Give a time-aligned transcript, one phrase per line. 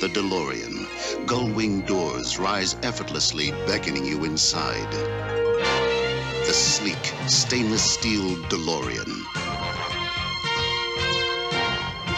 [0.00, 1.26] the DeLorean.
[1.26, 4.92] Gull-wing doors rise effortlessly, beckoning you inside.
[6.46, 9.24] The sleek, stainless steel DeLorean.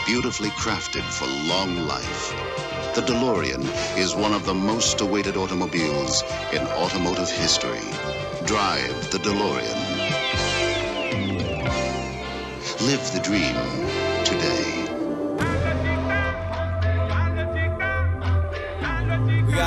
[0.05, 2.35] Beautifully crafted for long life.
[2.95, 3.65] The DeLorean
[3.97, 6.23] is one of the most awaited automobiles
[6.53, 7.81] in automotive history.
[8.45, 9.81] Drive the DeLorean.
[12.83, 13.90] Live the dream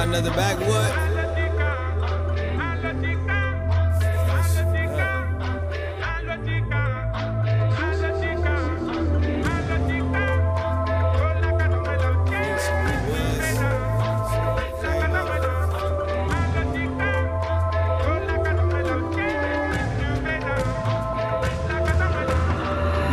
[0.05, 0.91] got another backwood.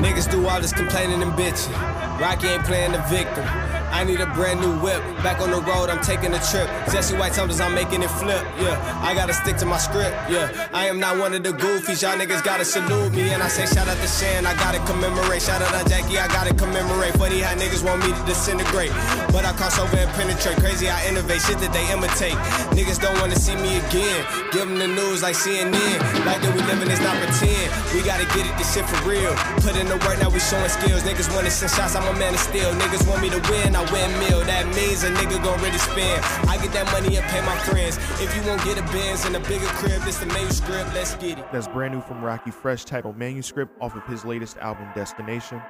[0.02, 2.20] Niggas do all this complaining and bitching.
[2.20, 3.69] Rockie ain't playing the victim.
[4.00, 5.04] I need a brand new whip.
[5.20, 6.64] Back on the road, I'm taking a trip.
[6.88, 8.40] Jesse White tumblers, I'm making it flip.
[8.56, 10.16] Yeah, I gotta stick to my script.
[10.32, 12.00] Yeah, I am not one of the goofies.
[12.00, 13.28] Y'all niggas gotta salute me.
[13.28, 15.42] And I say shout out to Shan, I gotta commemorate.
[15.42, 17.12] Shout out to Jackie, I gotta commemorate.
[17.20, 18.88] Funny how niggas want me to disintegrate.
[19.36, 20.56] But I cross over and penetrate.
[20.64, 21.42] Crazy, I innovate.
[21.44, 22.40] Shit that they imitate.
[22.72, 24.24] Niggas don't wanna see me again.
[24.50, 25.76] Give them the news like CNN.
[26.24, 27.68] Like that we living is not pretend.
[27.92, 29.36] We gotta get it, this shit for real.
[29.60, 31.04] Put in the work, now we showing skills.
[31.04, 32.72] Niggas wanna send shots, I'm a man of steel.
[32.80, 34.40] Niggas want me to win, I windmill.
[34.44, 36.24] That means a nigga gon' really spend.
[36.48, 37.96] I get that money and pay my friends.
[38.20, 40.94] If you won't get a Benz and a bigger crib, this the manuscript.
[40.94, 41.44] Let's get it.
[41.52, 45.60] That's brand new from Rockie Fresh titled Manuscript off of his latest album Destination.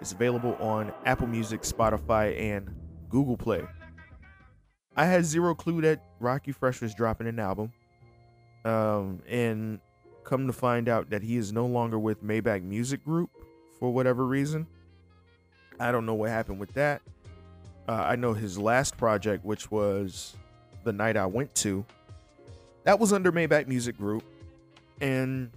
[0.00, 2.74] It's available on Apple Music, Spotify, and
[3.08, 3.62] Google Play.
[4.96, 7.72] I had zero clue that Rockie Fresh was dropping an album.
[8.64, 9.80] Um, and
[10.24, 13.30] come to find out that he is no longer with Maybach Music Group
[13.78, 14.66] for whatever reason.
[15.78, 17.00] I don't know what happened with that.
[17.90, 20.36] Uh, I know his last project, which was
[20.84, 21.84] The Night I Went To,
[22.84, 24.22] that was under Maybach Music Group.
[25.00, 25.50] And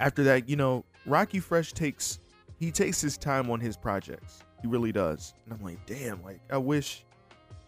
[0.00, 2.18] after that, you know, Rockie Fresh takes
[2.58, 4.42] he takes his time on his projects.
[4.60, 5.34] He really does.
[5.44, 7.04] And I'm like, damn, like I wish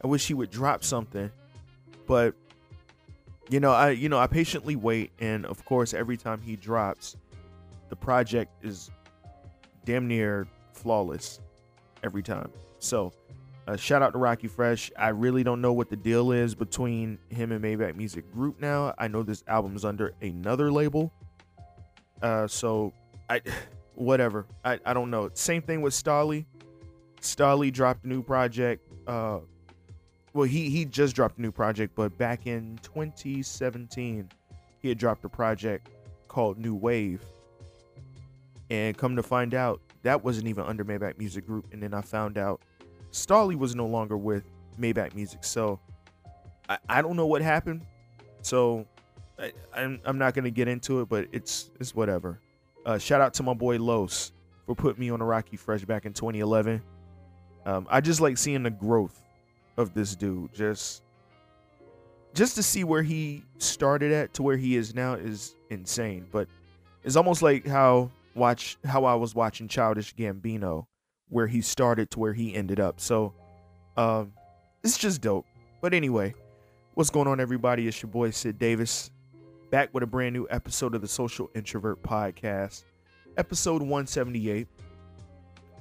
[0.02, 1.30] I wish he would drop something.
[2.08, 2.34] But
[3.48, 7.16] you know, I you know, I patiently wait and of course every time he drops,
[7.90, 8.90] the project is
[9.84, 11.38] damn near flawless
[12.02, 12.50] every time.
[12.80, 13.12] So,
[13.70, 14.90] uh, shout out to Rockie Fresh.
[14.98, 18.94] I really don't know what the deal is between him and Maybach Music Group now.
[18.98, 21.12] I know this album's under another label.
[22.20, 22.92] Uh, so
[23.28, 23.40] I,
[23.94, 24.46] whatever.
[24.64, 25.30] I, I don't know.
[25.34, 26.46] Same thing with Stalley.
[27.20, 28.82] Stalley dropped a new project.
[29.06, 29.38] Uh,
[30.32, 34.28] well, he he just dropped a new project, but back in 2017,
[34.80, 35.90] he had dropped a project
[36.26, 37.24] called New Wave.
[38.68, 41.66] And come to find out, that wasn't even under Maybach Music Group.
[41.72, 42.62] And then I found out
[43.12, 44.44] Stalley was no longer with
[44.78, 45.44] Maybach Music.
[45.44, 45.80] So
[46.68, 47.82] I, I don't know what happened.
[48.42, 48.86] So
[49.38, 52.40] I, I'm, I'm not gonna get into it, but it's it's whatever.
[52.86, 54.32] Uh, shout out to my boy Los
[54.66, 56.82] for putting me on a Rockie Fresh back in 2011.
[57.66, 59.20] Um, I just like seeing the growth
[59.76, 60.52] of this dude.
[60.54, 61.02] Just
[62.34, 66.26] just to see where he started at to where he is now is insane.
[66.30, 66.48] But
[67.04, 70.86] it's almost like how watch how I was watching Childish Gambino,
[71.30, 73.00] where he started to where he ended up.
[73.00, 73.32] So
[73.96, 74.32] um,
[74.84, 75.46] it's just dope.
[75.80, 76.34] But anyway,
[76.94, 77.88] what's going on, everybody?
[77.88, 79.10] It's your boy Sid Davis,
[79.70, 82.84] back with a brand new episode of the Social Introvert Podcast,
[83.36, 84.68] episode 178.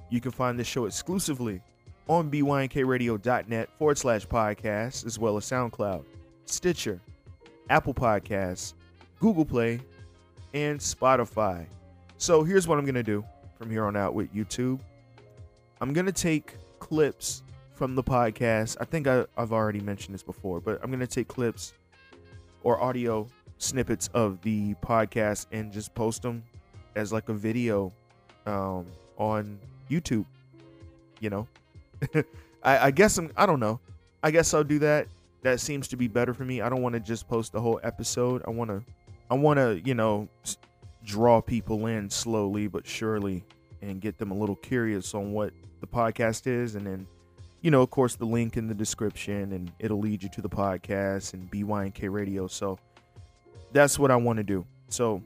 [0.09, 1.61] You can find this show exclusively
[2.07, 6.03] on bynkradio.net forward slash podcast, as well as SoundCloud,
[6.45, 6.99] Stitcher,
[7.69, 8.73] Apple Podcasts,
[9.19, 9.79] Google Play,
[10.53, 11.65] and Spotify.
[12.17, 13.23] So here's what I'm going to do
[13.57, 14.79] from here on out with YouTube.
[15.81, 18.75] I'm to take clips from the podcast.
[18.81, 21.73] I think I, I've already mentioned this before, but I'm to take clips
[22.63, 26.43] or audio snippets of the podcast and just post them
[26.95, 27.93] as like a video
[28.45, 28.85] um,
[29.17, 29.57] on
[29.89, 30.25] YouTube.
[31.21, 31.47] You know,
[32.63, 33.79] I, I guess I'm, I don't know.
[34.21, 35.07] I guess I'll do that.
[35.43, 36.59] That seems to be better for me.
[36.59, 38.43] I don't want to just post the whole episode.
[38.45, 38.83] I want to,
[39.31, 40.27] I want to, you know,
[41.05, 43.45] draw people in slowly but surely
[43.81, 46.75] and get them a little curious on what the podcast is.
[46.75, 47.07] And then,
[47.61, 50.49] you know, of course, the link in the description and it'll lead you to the
[50.49, 52.47] podcast and BYNK radio.
[52.47, 52.79] So
[53.71, 54.65] that's what I want to do.
[54.89, 55.21] So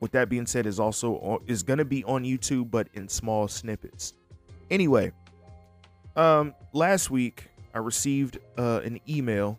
[0.00, 3.48] with that being said, is also is going to be on YouTube, but in small
[3.48, 4.14] snippets.
[4.70, 5.12] Anyway,
[6.16, 9.58] um, last week I received uh, an email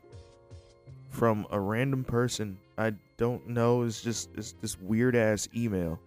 [1.09, 3.83] from a random person I don't know.
[3.83, 5.99] It's just it's this weird ass email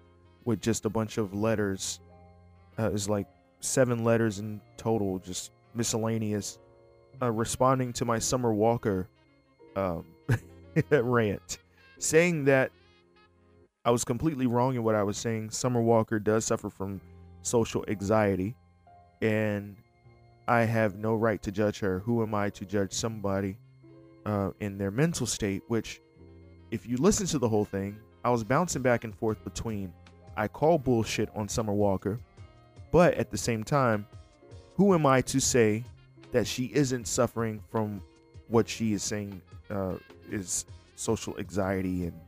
[0.46, 2.00] with just a bunch of letters.
[2.78, 3.26] Uh, it's like
[3.60, 6.58] seven letters in total, just miscellaneous,
[7.20, 9.08] uh, responding to my Summer Walker
[9.74, 10.06] um,
[10.90, 11.58] rant,
[11.98, 12.70] saying that
[13.84, 15.50] I was completely wrong in what I was saying.
[15.50, 17.00] Summer Walker does suffer from
[17.42, 18.56] social anxiety,
[19.20, 19.76] and
[20.48, 22.00] I have no right to judge her.
[22.00, 23.58] Who am I to judge somebody
[24.24, 25.62] uh, in their mental state?
[25.68, 26.00] Which,
[26.70, 29.92] if you listen to the whole thing, I was bouncing back and forth between
[30.36, 32.18] I call bullshit on Summer Walker,
[32.92, 34.06] but at the same time,
[34.74, 35.84] who am I to say
[36.32, 38.02] that she isn't suffering from
[38.48, 39.40] what she is saying
[39.70, 39.94] uh,
[40.30, 40.66] is
[40.96, 42.20] social anxiety and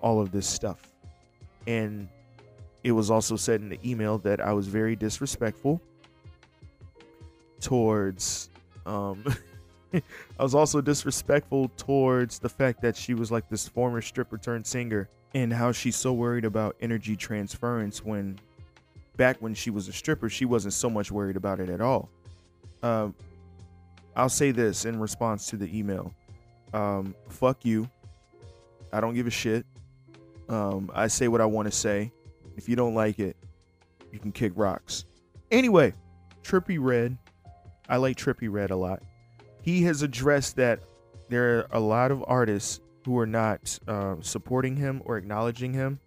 [0.00, 0.92] all of this stuff?
[1.66, 2.08] And
[2.84, 5.80] it was also said in the email that I was very disrespectful
[7.60, 8.50] towards
[8.84, 9.24] um
[9.92, 14.66] I was also disrespectful towards the fact that she was like this former stripper turned
[14.66, 18.38] singer and how she's so worried about energy transference when
[19.18, 22.08] back when she was a stripper she wasn't so much worried about it at all.
[22.82, 23.14] Um
[24.16, 26.14] I'll say this in response to the email.
[26.72, 27.86] Um fuck you.
[28.94, 29.66] I don't give a shit.
[30.48, 32.10] Um I say what I want to say.
[32.56, 33.36] If you don't like it,
[34.12, 35.04] you can kick rocks.
[35.50, 35.92] Anyway,
[36.42, 37.18] Trippie Redd,
[37.90, 39.02] I like Trippie Redd a lot.
[39.60, 40.80] He has addressed that
[41.28, 46.00] there are a lot of artists who are not uh, supporting him or acknowledging him.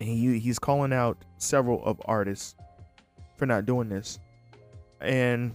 [0.00, 2.56] And he, he's calling out several of artists
[3.36, 4.18] for not doing this.
[5.00, 5.54] And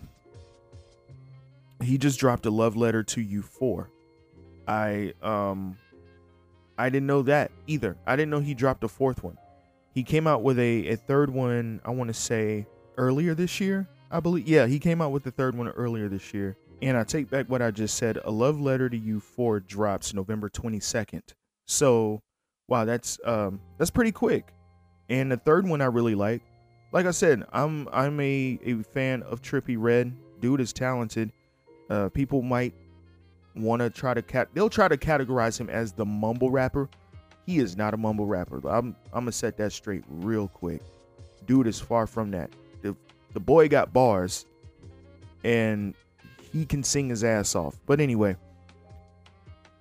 [1.84, 3.90] he just dropped a love letter to You 4.
[4.68, 5.78] I um
[6.78, 7.98] I didn't know that either.
[8.08, 9.38] I didn't know he dropped a fourth one.
[9.94, 12.66] He came out with a, a third one, I want to say
[12.98, 13.88] earlier this year.
[14.10, 16.56] I believe, yeah, he came out with the third one earlier this year.
[16.82, 18.18] And I take back what I just said.
[18.24, 21.22] A Love Letter to You 4 drops November 22nd.
[21.66, 22.22] So,
[22.68, 24.54] wow, that's um that's pretty quick.
[25.10, 26.42] And the third one I really like.
[26.92, 30.14] Like I said, I'm I'm a, a fan of Trippie Redd.
[30.40, 31.32] Dude is talented.
[31.90, 32.74] Uh, people might
[33.56, 36.90] want to try to cat they'll try to categorize him as the mumble rapper.
[37.46, 38.58] He is not a mumble rapper.
[38.68, 40.82] I'm I'm gonna set that straight real quick.
[41.46, 42.52] Dude is far from that.
[42.82, 42.96] The
[43.34, 44.46] the boy got bars
[45.44, 45.96] and
[46.52, 47.80] he can sing his ass off.
[47.86, 48.36] But anyway,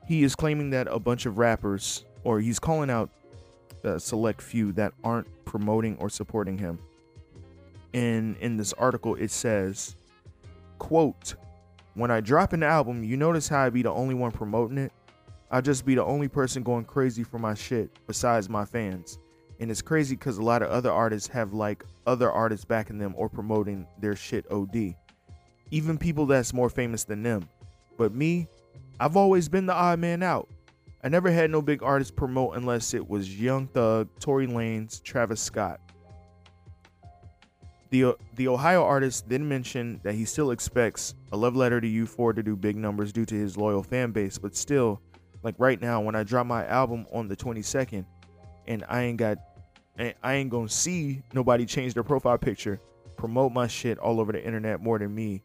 [0.07, 3.11] he is claiming that a bunch of rappers, or he's calling out
[3.83, 6.79] a select few that aren't promoting or supporting him.
[7.93, 9.97] And in this article, it says,
[10.79, 11.35] quote,
[11.95, 14.93] when I drop an album, you notice how I be the only one promoting it?
[15.51, 19.19] I just be the only person going crazy for my shit besides my fans.
[19.59, 23.15] And it's crazy because a lot of other artists have like other artists backing them
[23.17, 24.95] or promoting their shit OD.
[25.71, 27.49] Even people that's more famous than them.
[27.97, 28.49] But me,
[28.99, 30.49] I've always been the odd man out.
[31.03, 35.41] I never had no big artist promote unless it was Young Thug, Tory Lanez, Travis
[35.41, 35.81] Scott.
[37.89, 41.89] The, uh, the Ohio artist then mentioned that he still expects a love letter to
[41.89, 45.01] You 4 to do big numbers due to his loyal fan base, but still,
[45.43, 48.05] like right now, when I drop my album on the 22nd
[48.67, 49.39] and I ain't got
[50.23, 52.81] I ain't gonna see nobody change their profile picture,
[53.17, 55.43] promote my shit all over the internet more than me.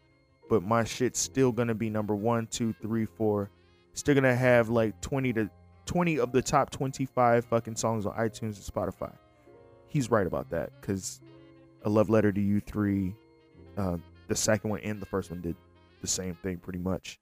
[0.50, 3.50] But my shit's still gonna be number one, two, three, four.
[3.94, 5.50] Still gonna have like 20 to
[5.86, 9.14] 20 of the top 25 fucking songs on iTunes and Spotify.
[9.88, 11.22] He's right about that because
[11.84, 13.16] a love letter to you three,
[13.78, 13.98] uh,
[14.28, 15.56] the second one and the first one did
[16.02, 17.20] the same thing pretty much.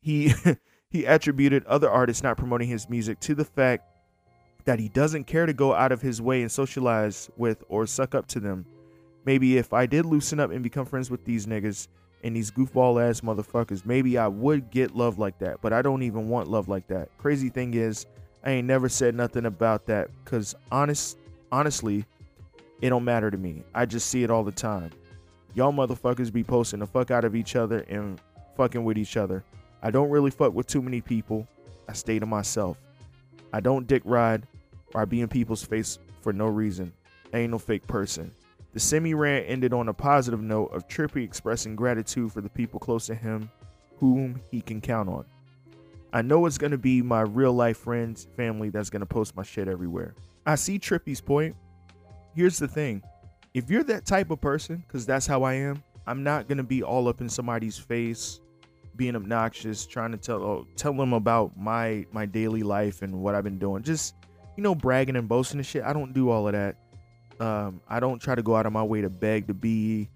[0.00, 0.32] He
[0.90, 3.84] he attributed other artists not promoting his music to the fact
[4.64, 8.14] that he doesn't care to go out of his way and socialize with or suck
[8.14, 8.66] up to them.
[9.24, 11.88] Maybe if I did loosen up and become friends with these niggas
[12.22, 15.60] and these goofball ass motherfuckers, maybe I would get love like that.
[15.60, 17.08] But I don't even want love like that.
[17.18, 18.06] Crazy thing is,
[18.44, 21.18] I ain't never said nothing about that because honest,
[21.52, 22.04] honestly,
[22.80, 23.62] it don't matter to me.
[23.74, 24.90] I just see it all the time.
[25.54, 28.20] Y'all motherfuckers be posting the fuck out of each other and
[28.56, 29.44] fucking with each other.
[29.82, 31.46] I don't really fuck with too many people.
[31.88, 32.78] I stay to myself.
[33.52, 34.46] I don't dick ride
[34.94, 36.92] or be in people's face for no reason.
[37.32, 38.30] I ain't no fake person.
[38.72, 42.78] The semi rant ended on a positive note of Trippie expressing gratitude for the people
[42.78, 43.50] close to him
[43.98, 45.24] whom he can count on.
[46.12, 49.36] I know it's going to be my real life friends, family that's going to post
[49.36, 50.14] my shit everywhere.
[50.46, 51.54] I see Trippie's point.
[52.34, 53.02] Here's the thing
[53.54, 56.64] if you're that type of person, because that's how I am, I'm not going to
[56.64, 58.40] be all up in somebody's face
[58.96, 63.34] being obnoxious, trying to tell oh, tell them about my my daily life and what
[63.34, 63.82] I've been doing.
[63.82, 64.14] Just
[64.56, 65.82] you know, bragging and boasting and shit.
[65.82, 66.76] I don't do all of that.
[67.40, 70.08] Um, I don't try to go out of my way to beg to be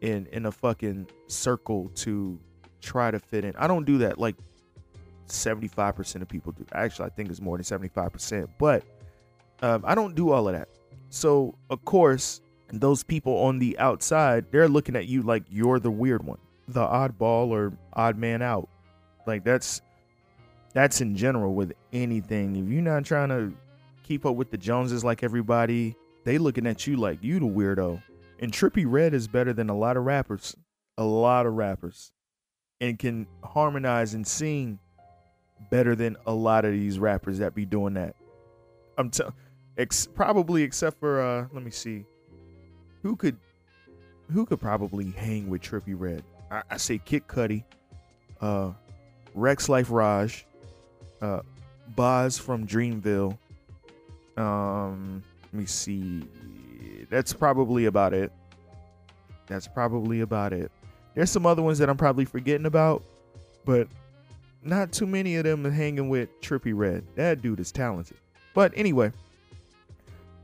[0.00, 2.38] in in a fucking circle to
[2.80, 3.54] try to fit in.
[3.56, 4.36] I don't do that like
[5.28, 6.64] 75% of people do.
[6.72, 8.48] Actually, I think it's more than 75%.
[8.58, 8.84] But
[9.62, 10.68] um, I don't do all of that.
[11.10, 12.40] So, of course,
[12.72, 16.80] those people on the outside, they're looking at you like you're the weird one, the
[16.80, 18.68] oddball or odd man out.
[19.26, 19.82] Like that's
[20.72, 22.56] that's in general with anything.
[22.56, 23.54] If you're not trying to
[24.02, 28.02] keep up with the Joneses like everybody, they looking at you like you the weirdo.
[28.40, 30.56] And Trippie Redd is better than a lot of rappers,
[30.98, 32.12] a lot of rappers,
[32.80, 34.80] and can harmonize and sing
[35.70, 38.16] better than a lot of these rappers that be doing that.
[38.98, 39.34] I'm telling,
[39.78, 42.04] ex- probably except for uh, let me see,
[43.02, 43.36] who could,
[44.32, 46.24] who could probably hang with Trippie Redd?
[46.50, 47.62] I, I say Kid Cudi,
[48.40, 48.72] uh,
[49.36, 50.44] Rexx Life Raj,
[51.22, 51.40] uh,
[51.94, 53.38] Bas from Dreamville.
[54.36, 55.22] Um,
[55.56, 56.24] me see.
[57.10, 58.32] That's probably about it.
[59.46, 60.70] That's probably about it.
[61.14, 63.02] There's some other ones that I'm probably forgetting about,
[63.64, 63.88] but
[64.62, 67.04] not too many of them hanging with Trippie Redd.
[67.14, 68.16] That dude is talented.
[68.54, 69.12] But anyway,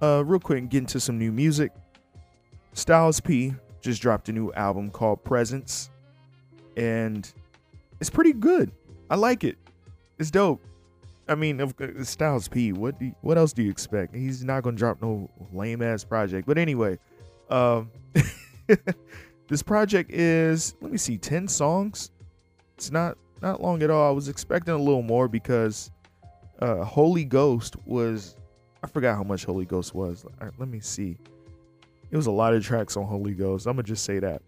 [0.00, 1.72] uh, real quick, get into some new music.
[2.74, 5.90] Styles P just dropped a new album called Presence,
[6.76, 7.30] and
[8.00, 8.70] it's pretty good.
[9.10, 9.58] I like it.
[10.18, 10.62] It's dope.
[11.32, 12.72] I mean, of Styles P.
[12.72, 14.14] What you, what else do you expect?
[14.14, 16.46] He's not gonna drop no lame ass project.
[16.46, 16.98] But anyway,
[17.48, 17.90] um,
[19.48, 22.10] this project is let me see, ten songs.
[22.76, 24.06] It's not not long at all.
[24.06, 25.90] I was expecting a little more because
[26.60, 28.36] uh, Holy Ghost was
[28.84, 30.26] I forgot how much Holy Ghost was.
[30.38, 31.16] Right, let me see.
[32.10, 33.66] It was a lot of tracks on Holy Ghost.
[33.66, 34.42] I'm gonna just say that.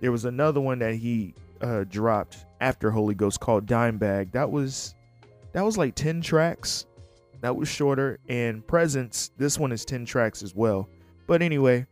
[0.00, 4.32] There was another one that he uh, dropped after Holy Ghost called Dimebag.
[4.32, 4.94] That was
[5.54, 6.86] that was like 10 tracks.
[7.40, 8.18] That was shorter.
[8.28, 10.88] And Presence, this one is 10 tracks as well.
[11.26, 11.86] But anyway,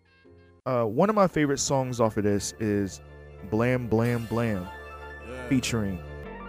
[0.66, 3.00] uh, one of my favorite songs off of this is
[3.50, 4.66] Blam Blam Blam,
[5.28, 5.48] yeah.
[5.48, 5.98] featuring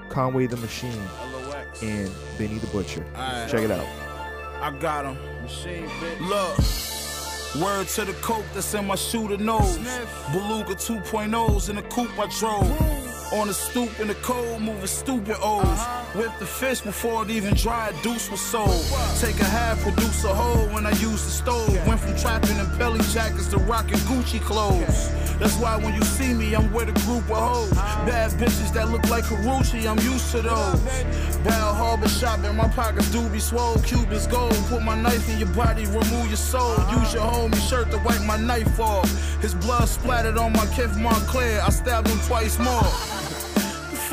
[0.09, 0.91] Conway the Machine
[1.33, 1.81] LOX.
[1.81, 3.05] and Benny the Butcher.
[3.15, 3.47] Right.
[3.49, 3.87] Check it out.
[4.61, 5.17] I got him.
[5.41, 5.89] Machine,
[6.21, 6.57] Look.
[7.61, 9.77] Word to the coke that's in my shooter nose.
[10.31, 13.33] Beluga 2.0s in the coupe I drove.
[13.33, 15.63] On the stoop in the cold, moving stupid O's.
[15.63, 16.02] Uh-huh.
[16.15, 18.85] Whip the fish before it even dried, deuce was sold.
[19.19, 21.87] Take a half, produce a whole when I use the stove.
[21.87, 25.09] Went from trapping in belly jackets to rocking Gucci clothes.
[25.39, 27.71] That's why when you see me, I'm with a group of hoes.
[28.05, 30.79] Bad bitches that look like Karrueche, I'm used to those.
[31.43, 33.79] Bal Harbour shopping, my pockets do be swole.
[33.79, 36.75] Cubans gold, put my knife in your body, remove your soul.
[36.91, 39.09] Use your homie shirt to wipe my knife off.
[39.41, 43.22] His blood splattered on my Kith Moncler, I stabbed him twice more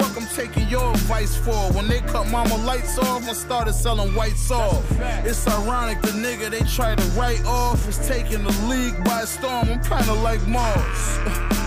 [0.01, 1.73] fuck I'm taking your advice for?
[1.73, 4.83] When they cut mama lights off, I started selling white salt.
[5.25, 9.69] It's ironic the nigga they try to write off is taking the league by storm.
[9.69, 11.03] I'm kinda like Mars.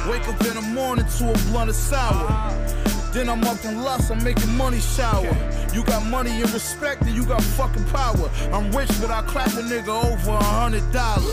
[0.09, 2.27] Wake up in the morning to a blunt of sour.
[3.13, 5.35] Then I'm up in lust, I'm making money shower.
[5.71, 8.29] You got money and respect, and you got fucking power.
[8.51, 11.23] I'm rich, but I clap a nigga over a hundred dollars.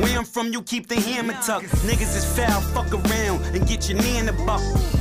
[0.00, 1.70] Where I'm from, you keep the hammer tucked.
[1.88, 4.97] Niggas is foul, fuck around and get your knee in the buckle.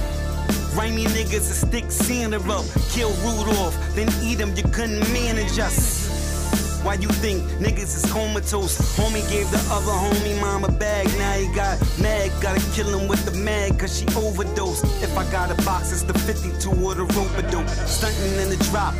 [0.77, 2.63] Grimy niggas a stick Santa up.
[2.91, 6.83] Kill Rudolph, then eat him, you couldn't manage us.
[6.83, 8.77] Why you think niggas is comatose?
[8.95, 12.31] Homie gave the other homie mom a bag, now he got mad.
[12.43, 14.85] Gotta kill him with the mag, cause she overdosed.
[15.01, 17.67] If I got a box, it's the 52 or the rope dope.
[17.87, 18.93] Stunting in the drop,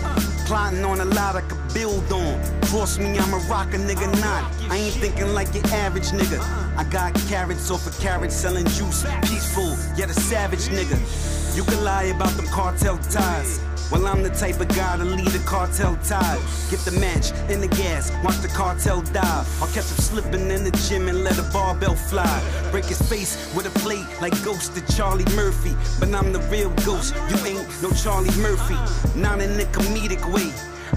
[0.47, 2.41] plotting on a lot I could build on.
[2.63, 4.51] Cross me, I'm a rocker, nigga, not.
[4.71, 6.41] I ain't thinking like your average nigga.
[6.75, 9.05] I got carrots off a carrot selling juice.
[9.29, 11.36] Peaceful, yet a savage nigga.
[11.57, 13.59] You can lie about them cartel ties.
[13.91, 16.37] Well, I'm the type of guy to lead a cartel tie.
[16.69, 19.45] Get the match in the gas, watch the cartel die.
[19.59, 22.43] I'll catch him slipping in the gym and let a barbell fly.
[22.69, 25.75] Break his face with a plate like Ghost to Charlie Murphy.
[25.99, 28.77] But I'm the real ghost, you ain't no Charlie Murphy.
[29.19, 30.53] Not in the comedic way.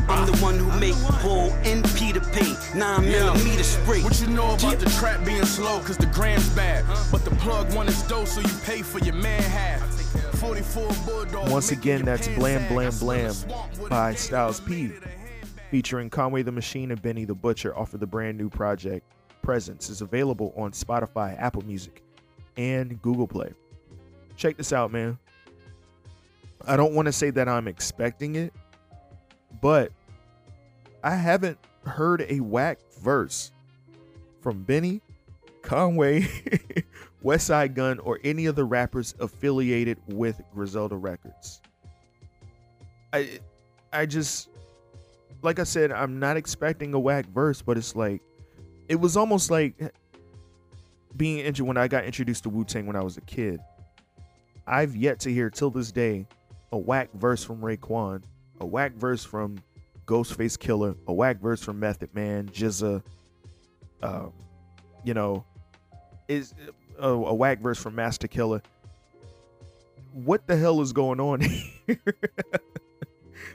[0.09, 2.55] I'm the one who make Paul and Peter pay.
[2.77, 4.03] Nine millimeter spray.
[4.03, 6.85] What you know about the trap being slow, cause the gram's bad.
[7.11, 9.81] But the plug one is dope, so you pay for your man half.
[11.51, 13.35] Once again, that's Blam Blam Blam
[13.91, 14.91] by Styles P,
[15.71, 19.05] featuring Conway the Machine and Benny the Butcher off of the brand new project
[19.43, 22.03] Presence is available on Spotify, Apple Music,
[22.57, 23.53] and Google Play.
[24.37, 25.19] Check this out, man.
[26.67, 28.53] I don't want to say that I'm expecting it,
[29.61, 29.93] but
[31.03, 33.53] I haven't heard a whack verse
[34.41, 35.01] from Benny,
[35.63, 36.23] Conway,
[37.25, 41.61] Westside Gun, or any of the rappers affiliated with Griselda Records.
[43.13, 43.41] I
[43.93, 44.49] I just
[45.43, 48.23] like I said, I'm not expecting a whack verse, but it's like
[48.89, 49.75] it was almost like
[51.17, 53.61] being injured when I got introduced to Wu Tang when I was a kid.
[54.67, 56.27] I've yet to hear till this day
[56.73, 58.23] a whack verse from Raekwon,
[58.61, 59.59] a whack verse from
[60.07, 63.03] Ghostface Killah, a whack verse from Method Man, GZA,
[64.03, 64.33] um,
[65.05, 65.45] you know,
[66.29, 66.55] is
[66.99, 68.63] a, a whack verse from Masta Killa.
[70.13, 71.41] What the hell is going on
[71.87, 71.99] here?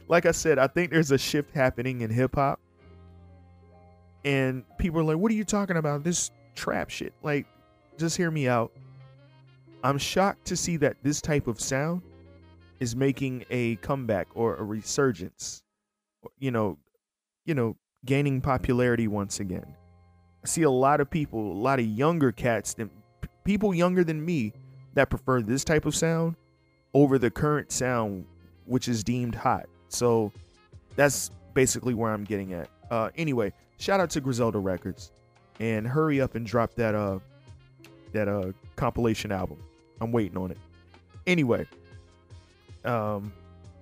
[0.08, 2.60] like I said, I think there's a shift happening in hip hop.
[4.24, 6.04] And people are like, what are you talking about?
[6.04, 7.14] This trap shit.
[7.22, 7.46] Like,
[7.98, 8.72] just hear me out.
[9.84, 12.02] I'm shocked to see that this type of sound
[12.79, 15.63] is making a comeback or a resurgence.
[16.39, 16.77] You know,
[17.46, 19.75] you know, gaining popularity once again.
[20.44, 22.89] I see a lot of people, a lot of younger cats than
[23.44, 24.53] people younger than me
[24.94, 26.36] that prefer this type of sound
[26.94, 28.25] over the current sound
[28.65, 29.67] which is deemed hot.
[29.89, 30.32] So
[30.96, 32.70] that's basically where I'm getting at.
[32.89, 35.12] Uh anyway, shout out to Griselda Records
[35.60, 37.20] and hurry up and drop that uh
[38.12, 39.58] that uh compilation album.
[40.01, 40.58] I'm waiting on it.
[41.27, 41.67] Anyway,
[42.86, 43.34] um,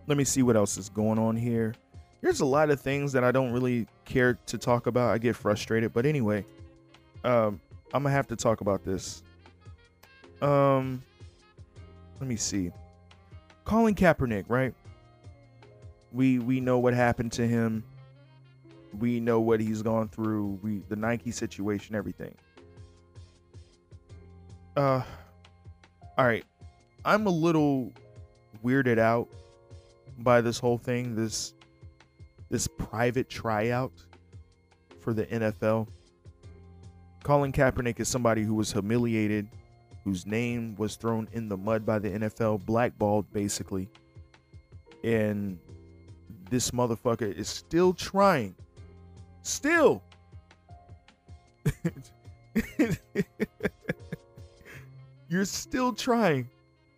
[0.07, 1.74] let me see what else is going on here.
[2.22, 5.12] There's a lot of things that I don't really care to talk about.
[5.12, 6.45] I get frustrated, but anyway,
[7.24, 7.60] um,
[7.93, 9.24] I'm gonna have to talk about this.
[10.41, 11.03] Um,
[12.19, 12.72] let me see.
[13.65, 14.74] Colin Kaepernick, right?
[16.12, 17.83] We we know what happened to him.
[18.98, 20.60] We know what he's gone through.
[20.62, 22.36] We the Nike situation, everything.
[24.75, 25.01] Uh,
[26.17, 26.45] all right.
[27.05, 27.91] I'm a little
[28.63, 29.27] weirded out
[30.20, 31.53] by this whole thing, this
[32.50, 33.91] this private tryout
[35.00, 35.88] for the NFL.
[37.24, 39.48] Colin Kaepernick is somebody who was humiliated,
[40.03, 43.89] whose name was thrown in the mud by the NFL, blackballed basically.
[45.03, 45.58] And
[46.50, 48.55] this motherfucker is still trying.
[49.41, 50.03] Still.
[55.27, 56.48] You're still trying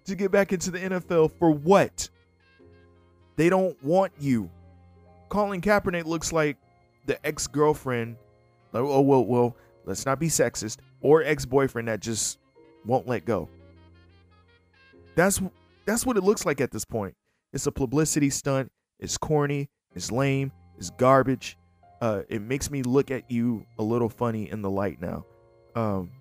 [0.05, 2.09] to get back into the NFL for what?
[3.35, 4.49] They don't want you.
[5.29, 6.57] Colin Kaepernick looks like
[7.05, 8.17] the ex girlfriend.
[8.71, 10.77] Like, oh, well, well, let's not be sexist.
[11.01, 12.39] Or ex boyfriend that just
[12.85, 13.49] won't let go.
[15.15, 15.41] That's
[15.85, 17.15] that's what it looks like at this point.
[17.53, 18.71] It's a publicity stunt.
[18.99, 19.69] It's corny.
[19.93, 20.51] It's lame.
[20.77, 21.57] It's garbage.
[22.01, 25.25] Uh, it makes me look at you a little funny in the light now.
[25.75, 26.11] Um,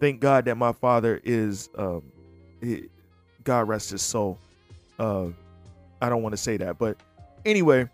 [0.00, 2.02] thank God that my father is um,
[3.46, 4.38] God rest his soul.
[4.98, 5.28] Uh,
[6.02, 6.98] I don't want to say that, but
[7.46, 7.88] anyway,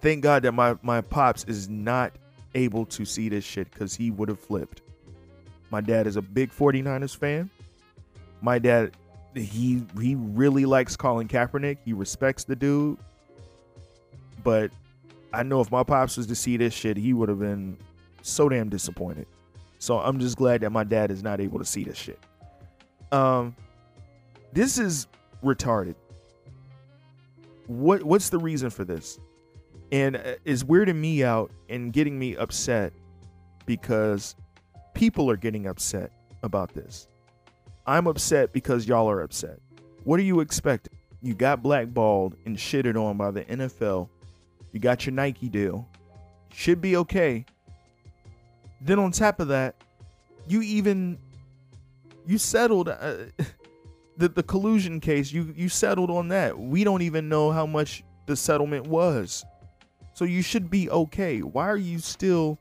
[0.00, 2.12] thank God that my my pops is not
[2.54, 4.82] able to see this shit because he would have flipped.
[5.70, 7.48] My dad is a big 49ers fan.
[8.42, 8.92] My dad,
[9.34, 11.78] he he really likes Colin Kaepernick.
[11.84, 12.98] He respects the dude.
[14.44, 14.70] But
[15.32, 17.78] I know if my pops was to see this shit, he would have been
[18.20, 19.26] so damn disappointed.
[19.78, 22.18] So I'm just glad that my dad is not able to see this shit.
[23.10, 23.54] Um,
[24.52, 25.06] this is
[25.42, 25.94] retarded.
[27.66, 29.18] What what's the reason for this?
[29.90, 32.92] And uh, it's weirding me out and getting me upset
[33.66, 34.34] because
[34.94, 36.12] people are getting upset
[36.42, 37.08] about this.
[37.86, 39.58] I'm upset because y'all are upset.
[40.04, 40.88] What do you expect?
[41.20, 44.08] You got blackballed and shitted on by the NFL.
[44.72, 45.88] You got your Nike deal.
[46.52, 47.44] Should be okay.
[48.80, 49.76] Then on top of that,
[50.48, 51.18] you even
[52.26, 53.14] you settled uh,
[54.22, 55.32] the the collusion case.
[55.32, 56.56] You you settled on that.
[56.56, 59.44] We don't even know how much the settlement was.
[60.14, 61.40] So you should be okay.
[61.40, 62.58] Why are you still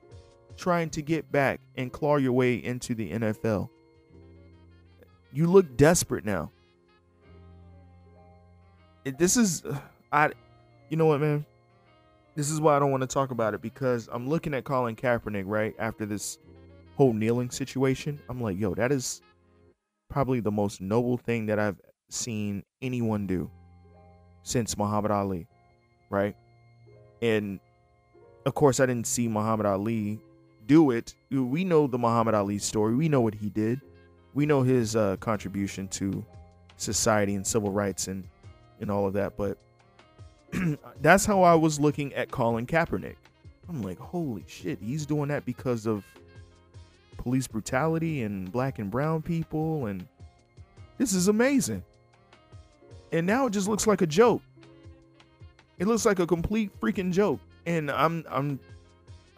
[0.57, 3.69] trying to get back and claw your way into the NFL?
[5.31, 6.51] You look desperate now.
[9.03, 9.79] This is uh,
[10.11, 10.31] I
[10.89, 11.45] you know what, man?
[12.33, 14.95] This is why I don't want to talk about it because I'm looking at Colin
[14.95, 16.39] Kaepernick right after this
[16.95, 18.19] whole kneeling situation.
[18.29, 19.21] I'm like, yo, that is
[20.11, 23.49] probably the most noble thing that I've seen anyone do
[24.43, 25.47] since Muhammad Ali,
[26.09, 26.35] right?
[27.21, 27.59] And
[28.45, 30.19] of course, I didn't see Muhammad Ali
[30.67, 31.15] do it.
[31.31, 32.95] We know the Muhammad Ali story.
[32.95, 33.81] We know what he did.
[34.33, 36.23] We know his uh, contribution to
[36.77, 38.27] society and civil rights and
[38.79, 39.37] and all of that.
[39.37, 39.57] But
[41.01, 43.15] that's how I was looking at Colin Kaepernick.
[43.69, 46.03] I'm like, holy shit, he's doing that because of
[47.21, 50.07] police brutality and black and brown people and
[50.97, 51.83] this is amazing.
[53.11, 54.41] And now it just looks like a joke.
[55.77, 57.39] It looks like a complete freaking joke.
[57.65, 58.59] And I'm I'm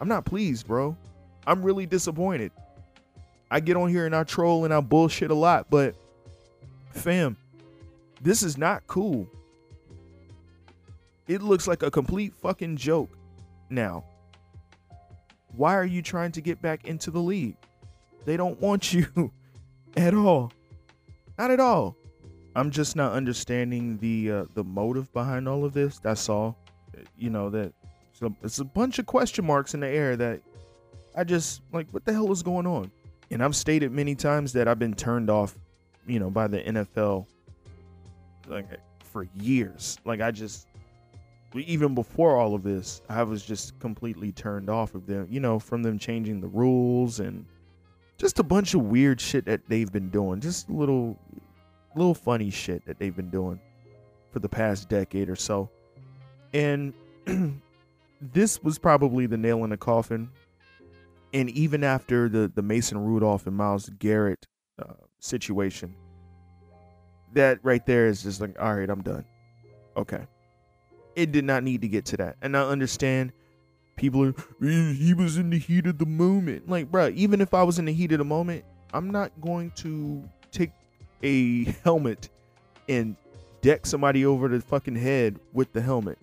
[0.00, 0.96] I'm not pleased, bro.
[1.46, 2.52] I'm really disappointed.
[3.50, 5.94] I get on here and I troll and I bullshit a lot, but
[6.90, 7.36] fam,
[8.22, 9.28] this is not cool.
[11.28, 13.10] It looks like a complete fucking joke
[13.68, 14.04] now.
[15.56, 17.56] Why are you trying to get back into the league?
[18.24, 19.32] They don't want you
[19.96, 20.52] at all.
[21.38, 21.96] Not at all.
[22.56, 25.98] I'm just not understanding the uh, the motive behind all of this.
[25.98, 26.56] That's all.
[27.18, 27.72] You know that
[28.12, 30.40] so it's a bunch of question marks in the air that
[31.16, 32.90] I just like what the hell is going on?
[33.30, 35.58] And I've stated many times that I've been turned off,
[36.06, 37.26] you know, by the NFL
[38.46, 38.66] like
[39.00, 39.98] for years.
[40.04, 40.68] Like I just
[41.54, 45.58] even before all of this, I was just completely turned off of them, you know,
[45.58, 47.44] from them changing the rules and
[48.16, 50.40] just a bunch of weird shit that they've been doing.
[50.40, 51.18] Just little
[51.94, 53.60] little funny shit that they've been doing
[54.30, 55.70] for the past decade or so.
[56.52, 56.92] And
[58.20, 60.30] this was probably the nail in the coffin.
[61.32, 64.46] And even after the the Mason Rudolph and Myles Garrett
[64.78, 65.94] uh, situation,
[67.32, 69.24] that right there is just like, all right, I'm done.
[69.96, 70.26] Okay.
[71.16, 72.36] It did not need to get to that.
[72.42, 73.32] And I understand
[73.96, 76.68] people are, he was in the heat of the moment.
[76.68, 79.70] Like, bro, even if I was in the heat of the moment, I'm not going
[79.76, 80.70] to take
[81.22, 82.28] a helmet
[82.88, 83.16] and
[83.60, 86.18] deck somebody over the fucking head with the helmet.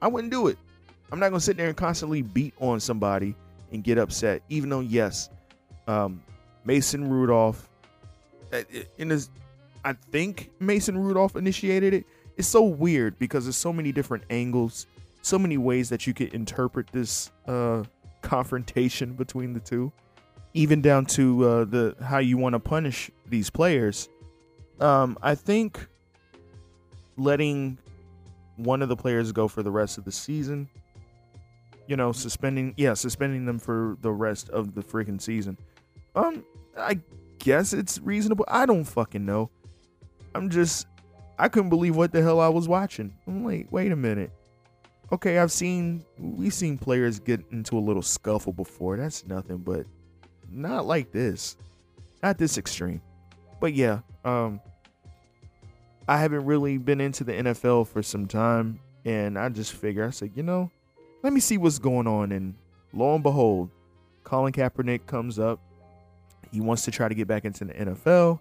[0.00, 0.58] I wouldn't do it.
[1.10, 3.34] I'm not gonna sit there and constantly beat on somebody
[3.72, 5.30] and get upset, even though yes,
[5.86, 6.22] um,
[6.64, 7.68] Mason Rudolph,
[8.52, 8.62] uh,
[8.98, 9.30] in his
[9.84, 12.06] I think Mason Rudolph initiated it.
[12.36, 14.86] It's so weird because there's so many different angles,
[15.28, 17.84] so many ways that you could interpret this uh,
[18.22, 19.92] confrontation between the two,
[20.54, 24.08] even down to uh, the how you want to punish these players.
[24.80, 25.86] Um, I think
[27.16, 27.78] letting
[28.56, 30.68] one of the players go for the rest of the season,
[31.86, 35.58] you know, suspending yeah, suspending them for the rest of the freaking season.
[36.16, 36.44] Um,
[36.76, 37.00] I
[37.38, 38.46] guess it's reasonable.
[38.48, 39.50] I don't fucking know.
[40.34, 40.86] I'm just
[41.38, 43.14] I couldn't believe what the hell I was watching.
[43.26, 44.32] I'm like, wait a minute.
[45.10, 48.96] Okay, I've seen we've seen players get into a little scuffle before.
[48.96, 49.86] That's nothing, but
[50.50, 51.56] not like this.
[52.22, 53.00] Not this extreme.
[53.60, 54.60] But yeah, um
[56.06, 60.10] I haven't really been into the NFL for some time and I just figure I
[60.10, 60.70] said, you know,
[61.22, 62.54] let me see what's going on and
[62.92, 63.70] lo and behold,
[64.24, 65.58] Colin Kaepernick comes up.
[66.52, 68.40] He wants to try to get back into the NFL.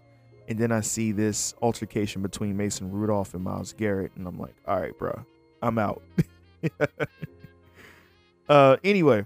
[0.50, 4.56] And then I see this altercation between Mason Rudolph and Myles Garrett, and I'm like,
[4.66, 5.26] all right, bro,
[5.62, 6.02] I'm out.
[8.50, 9.26] uh, anyway,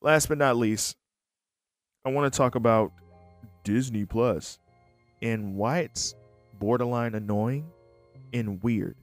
[0.00, 0.96] last but not least,
[2.04, 2.92] I want to talk about
[3.64, 4.58] Disney Plus
[5.22, 6.14] and why it's
[6.58, 7.70] borderline annoying
[8.32, 8.96] and weird.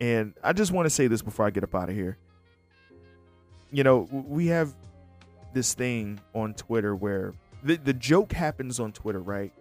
[0.00, 2.16] And I just want to say this before I get up out of here.
[3.70, 4.74] You know, we have
[5.54, 9.52] this thing on Twitter where the, the joke happens on Twitter, right?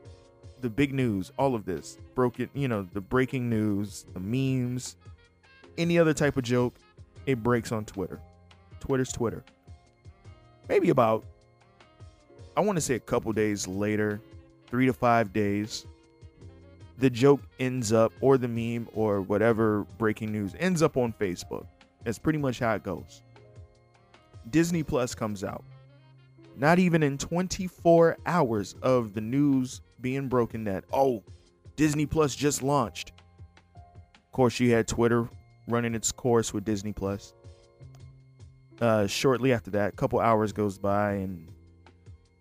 [0.61, 4.95] the big news, all of this, broken, you know, the breaking news, the memes,
[5.77, 6.75] any other type of joke,
[7.25, 8.19] it breaks on Twitter.
[8.79, 9.43] Twitter's Twitter.
[10.69, 11.23] Maybe about,
[12.55, 14.21] I want to say a couple days later,
[14.67, 15.85] three to five days,
[16.97, 21.65] the joke ends up, or the meme, or whatever breaking news ends up on Facebook.
[22.03, 23.21] That's pretty much how it goes.
[24.49, 25.63] Disney Plus comes out.
[26.57, 31.23] Not even in 24 hours of the news being broken that, oh,
[31.75, 33.13] Disney Plus just launched.
[33.75, 35.27] Of course, you had Twitter
[35.67, 37.33] running its course with Disney Plus.
[38.79, 41.47] Uh, shortly after that, a couple hours goes by, and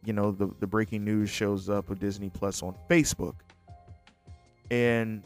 [0.04, 3.34] you know the the breaking news shows up with Disney Plus on Facebook.
[4.70, 5.22] And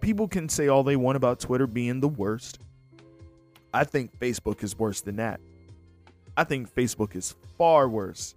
[0.00, 2.60] people can say all they want about Twitter being the worst.
[3.72, 5.40] I think Facebook is worse than that.
[6.36, 8.34] I think Facebook is far worse.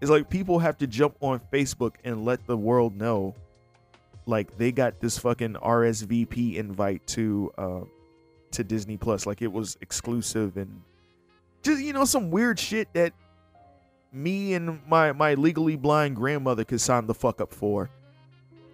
[0.00, 3.34] It's like people have to jump on Facebook and let the world know
[4.26, 7.80] like they got this fucking RSVP invite to uh
[8.52, 10.82] to Disney Plus like it was exclusive and
[11.62, 13.12] just you know some weird shit that
[14.12, 17.90] me and my my legally blind grandmother could sign the fuck up for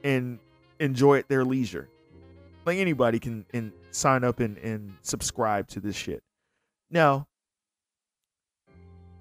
[0.04, 0.38] and
[0.80, 1.88] enjoy at their leisure.
[2.64, 6.22] Like anybody can and sign up and, and subscribe to this shit.
[6.90, 7.26] Now,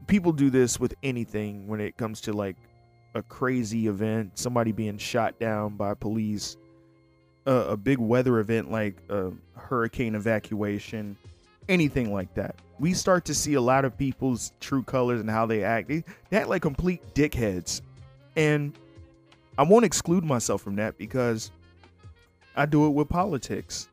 [0.08, 2.58] people do this with anything when it comes to like
[3.14, 6.58] a crazy event, somebody being shot down by police,
[7.46, 11.16] a big weather event like a hurricane evacuation,
[11.70, 12.56] anything like that.
[12.80, 15.88] We start to see a lot of people's true colors and how they act.
[15.88, 17.82] They, they act like complete dickheads.
[18.36, 18.78] And
[19.58, 21.52] I won't exclude myself from that because
[22.56, 23.90] I do it with politics.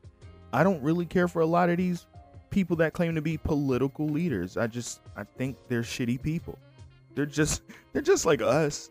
[0.51, 2.05] I don't really care for a lot of these
[2.49, 4.57] people that claim to be political leaders.
[4.57, 6.57] I just I think they're shitty people.
[7.15, 7.61] They're just
[7.93, 8.89] they're just like us.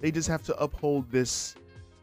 [0.00, 1.54] They just have to uphold this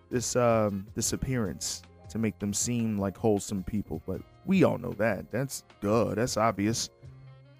[0.10, 1.82] this um this appearance
[2.14, 5.32] to make them seem like wholesome people, but we all know that.
[5.32, 6.90] That's duh, that's obvious.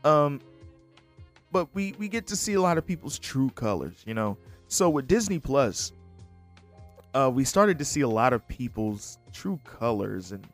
[0.04, 0.40] Um
[1.52, 4.38] but we we get to see a lot of people's true colors, you know.
[4.68, 5.92] So with Disney Plus,
[7.14, 10.48] uh we started to see a lot of people's true colors and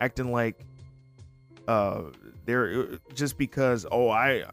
[0.00, 0.64] acting like
[1.68, 2.02] uh
[2.46, 4.44] they're uh, just because oh I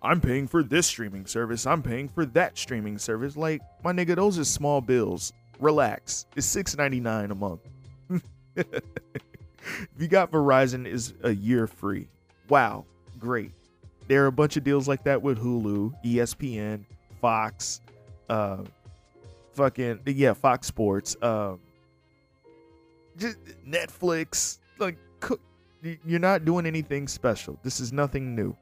[0.00, 1.66] I'm paying for this streaming service.
[1.66, 3.36] I'm paying for that streaming service.
[3.36, 5.32] Like, my nigga, those are small bills.
[5.58, 6.26] Relax.
[6.36, 7.62] It's six ninety nine a month.
[9.62, 12.08] if you got Verizon, is a year free.
[12.48, 12.84] Wow,
[13.18, 13.52] great.
[14.08, 16.84] There are a bunch of deals like that with Hulu, ESPN,
[17.20, 17.80] Fox,
[18.28, 18.58] uh,
[19.52, 21.60] fucking yeah, Fox Sports, um,
[23.18, 24.58] just Netflix.
[24.78, 24.96] Like,
[25.82, 27.58] you're not doing anything special.
[27.62, 28.56] This is nothing new.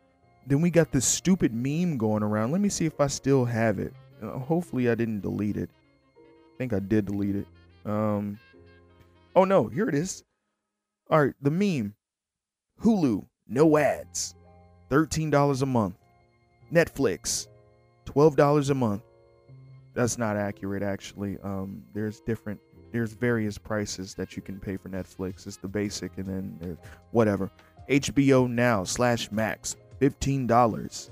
[0.47, 2.53] Then we got this stupid meme going around.
[2.53, 3.93] Let me see if I still have it.
[4.23, 5.71] Uh, hopefully, I didn't delete it.
[6.19, 7.47] I think I did delete it.
[7.85, 8.39] Um.
[9.37, 10.25] Oh no, here it is.
[11.11, 11.95] All right, the meme.
[12.83, 14.35] Hulu, no ads,
[14.89, 15.97] thirteen dollars a month.
[16.73, 17.47] Netflix,
[18.07, 19.03] twelve dollars a month.
[19.95, 21.39] That's not accurate, actually.
[21.43, 22.61] Um, there's different.
[22.93, 25.47] There's various prices that you can pay for Netflix.
[25.47, 26.79] It's the basic, and then there's
[27.11, 27.51] whatever.
[27.91, 31.11] HBO Now slash Max, $15.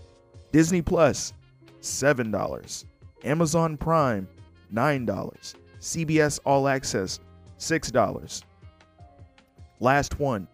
[0.50, 1.32] Disney Plus,
[1.80, 2.84] $7.
[3.24, 4.28] Amazon Prime,
[4.72, 5.54] $9.
[5.80, 7.20] CBS All Access,
[7.58, 8.42] $6.
[9.80, 10.46] Last one,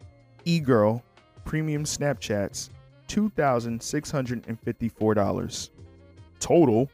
[0.46, 1.02] eGirl
[1.44, 2.70] Premium Snapchats,
[3.08, 5.70] $2,654.
[6.38, 6.88] Total,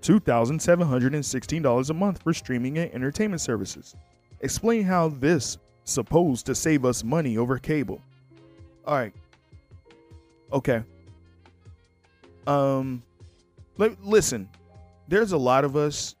[0.00, 3.96] $2,716 a month for streaming and entertainment services.
[4.40, 8.00] Explain how this supposed to save us money over cable.
[8.86, 9.12] All right,
[10.52, 10.82] Okay.
[12.46, 13.02] Um,
[13.76, 14.48] listen,
[15.08, 16.14] there's a lot of us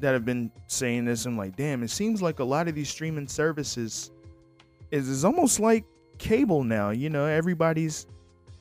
[0.00, 1.26] that have been saying this.
[1.26, 4.10] I'm like, damn, it seems like a lot of these streaming services
[4.90, 5.84] is is almost like
[6.18, 6.90] cable now.
[6.90, 8.06] You know, everybody's,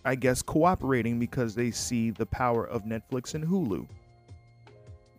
[0.06, 3.88] I guess, cooperating because they see the power of Netflix and Hulu.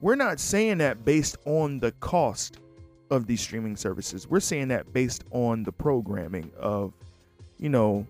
[0.00, 2.58] We're not saying that based on the cost
[3.10, 4.28] of these streaming services.
[4.28, 6.92] We're saying that based on the programming of,
[7.58, 8.06] you know,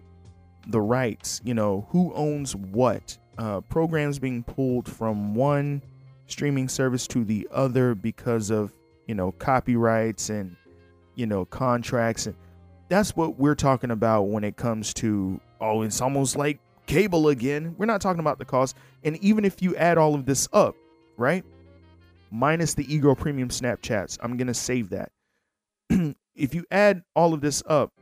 [0.66, 5.81] the rights, you know, who owns what, uh, programs being pulled from one
[6.29, 8.73] streaming service to the other because of,
[9.07, 10.57] you know, copyrights and,
[11.14, 12.27] you know, contracts.
[12.27, 12.37] And
[12.88, 17.75] that's what we're talking about when it comes to, oh, it's almost like cable again.
[17.77, 18.77] We're not talking about the cost.
[19.03, 20.77] And even if you add all of this up,
[21.17, 21.45] right?
[22.31, 25.11] Minus the eGirl Premium Snapchats, I'm going to save that.
[26.35, 27.93] if you add all of this up,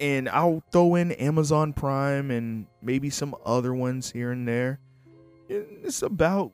[0.00, 4.78] and I'll throw in Amazon Prime and maybe some other ones here and there.
[5.48, 6.52] It's about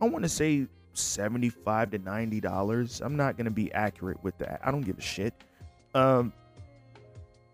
[0.00, 3.00] I want to say 75 to 90 dollars.
[3.00, 4.60] I'm not going to be accurate with that.
[4.64, 5.34] I don't give a shit.
[5.94, 6.32] Um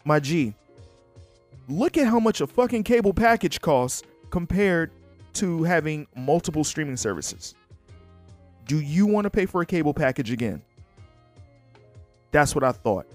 [0.04, 0.52] my G,
[1.68, 4.90] look at how much a fucking cable package costs compared
[5.34, 7.54] to having multiple streaming services.
[8.66, 10.62] Do you want to pay for a cable package again?
[12.32, 13.06] That's what I thought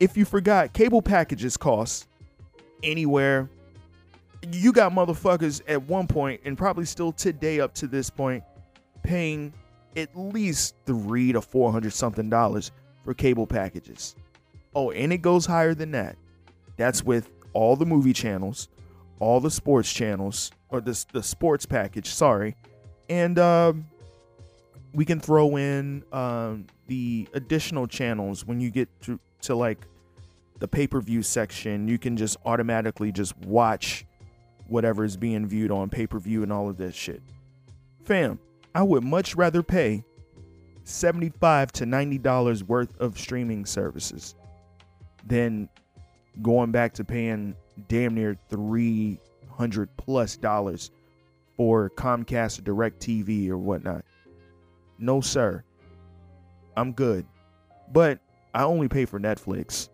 [0.00, 2.06] if you forgot, cable packages cost
[2.82, 3.48] anywhere.
[4.52, 8.44] You got motherfuckers at one point, and probably still today up to this point,
[9.02, 9.52] paying
[9.96, 14.16] at least three to four hundred something dollars for cable packages.
[14.74, 16.16] Oh, and it goes higher than that.
[16.76, 18.68] That's with all the movie channels,
[19.20, 22.10] all the sports channels, or the the sports package.
[22.10, 22.56] Sorry,
[23.08, 23.86] and um,
[24.92, 29.78] we can throw in um, the additional channels when you get to to like
[30.58, 34.06] the pay-per-view section, you can just automatically just watch
[34.68, 37.22] whatever is being viewed on pay-per-view and all of this shit.
[38.04, 38.38] Fam,
[38.74, 40.04] I would much rather pay
[40.84, 44.34] 75 to 90 dollars worth of streaming services
[45.26, 45.68] than
[46.42, 47.54] going back to paying
[47.88, 50.90] damn near 300 plus dollars
[51.56, 54.04] for Comcast or DirecTV or whatnot.
[54.98, 55.62] No, sir.
[56.76, 57.24] I'm good.
[57.92, 58.18] But
[58.52, 59.88] I only pay for Netflix.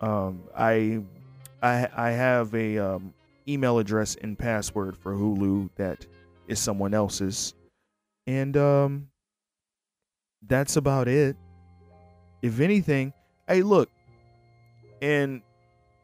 [0.00, 1.02] Um, I,
[1.62, 3.14] I, I have a um,
[3.48, 6.06] email address and password for Hulu that
[6.48, 7.54] is someone else's,
[8.26, 9.08] and um,
[10.46, 11.36] that's about it.
[12.42, 13.12] If anything,
[13.48, 13.88] hey, look,
[15.00, 15.42] and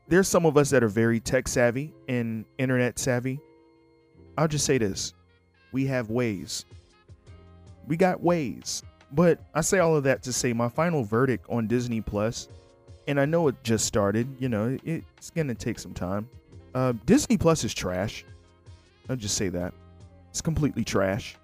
[0.09, 3.41] there's some of us that are very tech savvy and internet savvy.
[4.39, 5.15] I'll just say this:
[5.73, 6.65] we have ways.
[7.87, 8.83] We got ways.
[9.13, 12.49] But I say all of that to say my final verdict on Disney Plus,
[13.09, 16.29] and I know it just started, you know, it's going to take some time.
[16.75, 18.25] Uh, Disney Plus is trash.
[19.09, 19.75] I'll just say that.
[20.31, 21.37] It's completely trash.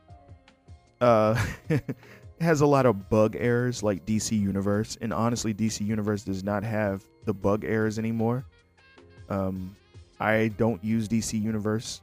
[1.01, 1.97] Uh, it
[2.41, 6.63] has a lot of bug errors like DC Universe, and honestly, DC Universe does not
[6.63, 8.45] have the bug errors anymore.
[9.29, 9.75] Um,
[10.21, 12.01] I don't use DC Universe.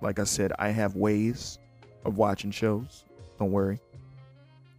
[0.00, 1.58] Like I said, I have ways
[2.04, 3.04] of watching shows.
[3.38, 3.78] Don't worry.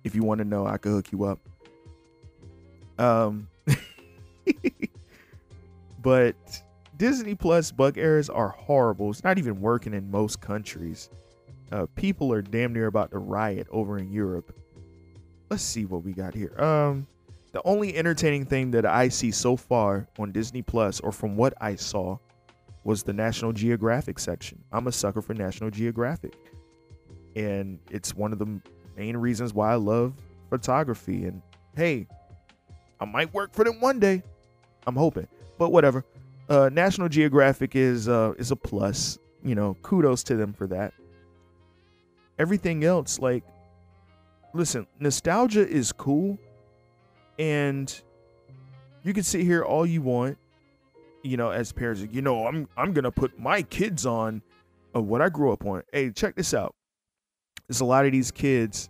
[0.04, 1.40] If you want to know, I could hook you up.
[2.98, 3.48] Um,
[6.02, 6.36] but
[7.04, 9.10] Disney Plus bug errors are horrible.
[9.10, 11.10] It's not even working in most countries.
[11.70, 14.58] Uh, people are damn near about to riot over in Europe.
[15.50, 16.58] Let's see what we got here.
[16.58, 17.06] Um,
[17.52, 21.54] the only entertaining thing that I see so far on Disney Plus, or from what
[21.60, 22.20] I saw,
[22.86, 24.64] was the National Geographic section.
[24.72, 26.38] I'm a sucker for National Geographic,
[27.36, 28.62] and it's one of the
[28.96, 30.14] main reasons why I love
[30.50, 31.26] photography.
[31.26, 31.42] And
[31.76, 32.08] hey,
[33.02, 34.24] I might work for them one day.
[34.88, 36.06] I'm hoping, but whatever.
[36.50, 39.20] Uh, National Geographic is uh, is a plus.
[39.44, 40.94] You know, kudos to them for that.
[42.40, 43.44] Everything else, like,
[44.54, 46.40] listen, nostalgia is cool,
[47.38, 48.02] and
[49.04, 50.38] you can sit here all you want.
[51.24, 54.42] You know, as parents, you know, I'm I'm gonna put my kids on
[54.96, 55.84] uh, what I grew up on.
[55.92, 56.76] Hey, check this out.
[57.68, 58.90] There's a lot of these kids.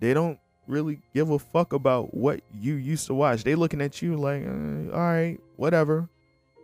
[0.00, 3.44] They don't really give a fuck about what you used to watch.
[3.44, 6.08] They looking at you like, uh, all right, whatever.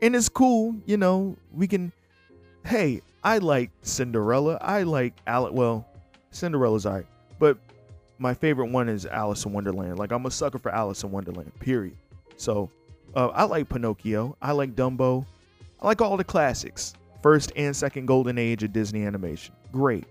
[0.02, 1.92] And it's cool, you know, we can
[2.66, 4.58] hey, I like Cinderella.
[4.60, 5.86] I like Alice well,
[6.30, 7.06] Cinderella's alright.
[7.38, 7.58] But
[8.18, 9.98] my favorite one is Alice in Wonderland.
[9.98, 11.96] Like I'm a sucker for Alice in Wonderland, period.
[12.36, 12.68] So
[13.14, 14.36] uh, I like Pinocchio.
[14.42, 15.24] I like Dumbo.
[15.80, 16.94] I like all the classics.
[17.22, 19.54] First and second golden age of Disney animation.
[19.70, 20.06] Great.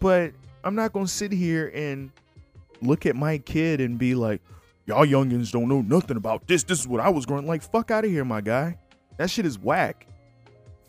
[0.00, 0.32] But
[0.64, 2.10] I'm not gonna sit here and
[2.82, 4.42] look at my kid and be like,
[4.92, 6.62] y'all youngins don't know nothing about this.
[6.62, 7.62] This is what I was growing like.
[7.62, 8.78] Fuck out of here, my guy.
[9.16, 10.06] That shit is whack.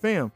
[0.01, 0.31] Fam,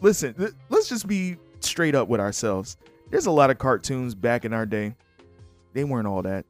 [0.00, 2.76] listen, th- let's just be straight up with ourselves.
[3.10, 4.94] There's a lot of cartoons back in our day.
[5.72, 6.46] They weren't all that.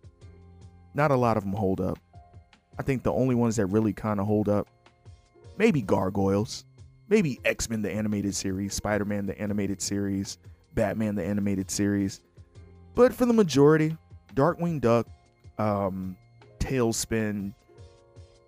[0.95, 1.99] Not a lot of them hold up.
[2.79, 4.69] I think the only ones that really kind of hold up,
[5.57, 6.65] maybe Gargoyles,
[7.09, 10.39] maybe X Men the animated series, Spider Man the animated series,
[10.75, 12.23] Batman the animated series.
[12.95, 13.97] But for the majority,
[14.35, 15.07] Darkwing Duck,
[15.61, 16.17] um,
[16.59, 17.55] TaleSpin,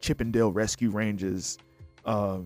[0.01, 1.59] Chip 'n Dale Rescue Rangers,
[2.05, 2.39] uh,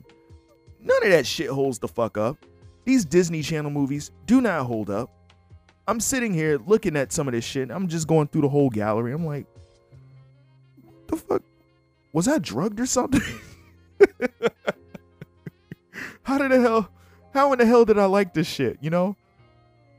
[0.81, 2.37] none of that shit holds the fuck up.
[2.85, 5.11] These Disney Channel movies do not hold up.
[5.89, 7.71] I'm sitting here looking at some of this shit.
[7.71, 9.13] I'm just going through the whole gallery.
[9.13, 9.47] I'm like,
[11.07, 11.43] the fuck?
[12.13, 13.21] Was I drugged or something?
[16.23, 16.91] how did the hell?
[17.33, 18.79] How in the hell did I like this shit?
[18.81, 19.17] You know?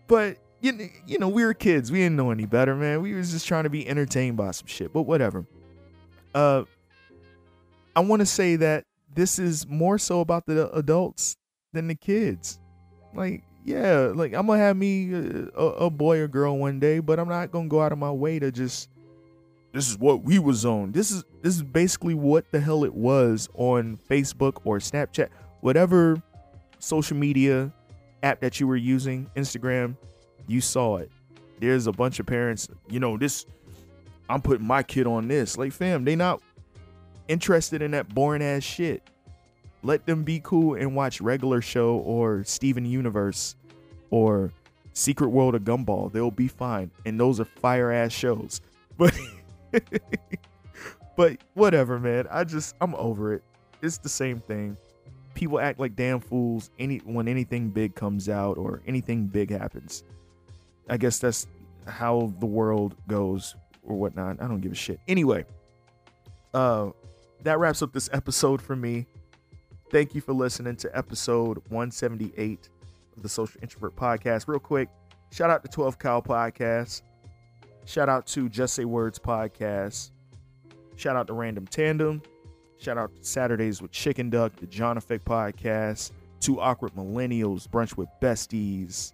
[0.07, 1.91] But you you know we were kids.
[1.91, 3.01] We didn't know any better, man.
[3.01, 4.93] We was just trying to be entertained by some shit.
[4.93, 5.45] But whatever.
[6.33, 6.63] Uh,
[7.95, 11.35] I want to say that this is more so about the adults
[11.73, 12.59] than the kids.
[13.13, 16.99] Like, yeah, like I'm gonna have me uh, a, a boy or girl one day,
[16.99, 18.89] but I'm not gonna go out of my way to just.
[19.73, 20.91] This is what we was on.
[20.91, 25.29] This is this is basically what the hell it was on Facebook or Snapchat,
[25.61, 26.21] whatever
[26.79, 27.71] social media
[28.23, 29.95] app that you were using, Instagram,
[30.47, 31.11] you saw it.
[31.59, 33.45] There's a bunch of parents, you know, this
[34.29, 35.57] I'm putting my kid on this.
[35.57, 36.41] Like, fam, they not
[37.27, 39.01] interested in that boring ass shit.
[39.83, 43.55] Let them be cool and watch regular show or Steven Universe
[44.09, 44.51] or
[44.93, 46.11] Secret World of Gumball.
[46.11, 46.91] They'll be fine.
[47.05, 48.61] And those are fire ass shows.
[48.97, 49.13] But
[51.17, 52.25] but whatever, man.
[52.31, 53.43] I just I'm over it.
[53.81, 54.77] It's the same thing
[55.37, 60.03] people act like damn fools any when anything big comes out or anything big happens.
[60.89, 61.47] I guess that's
[61.87, 64.41] how the world goes or whatnot.
[64.41, 64.99] I don't give a shit.
[65.07, 65.45] Anyway,
[66.53, 66.89] uh,
[67.43, 69.05] that wraps up this episode for me.
[69.89, 72.69] Thank you for listening to episode 178
[73.15, 74.47] of the Social Introvert Podcast.
[74.47, 74.89] Real quick,
[75.31, 77.01] shout out to 12 Cow Podcast.
[77.85, 80.11] Shout out to Just Say Words Podcast.
[80.97, 82.21] Shout out to Random Tandem.
[82.79, 87.97] Shout out to Saturdays with Chicken Duck, the John Effect podcast, Two Awkward Millennials, Brunch
[87.97, 89.13] with Besties.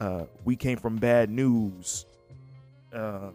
[0.00, 2.06] Uh, we came from bad news.
[2.92, 3.30] Uh,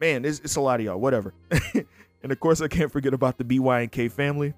[0.00, 0.98] man, it's, it's a lot of y'all.
[0.98, 1.34] Whatever.
[2.22, 4.54] and of course, I can't forget about the BYNK family.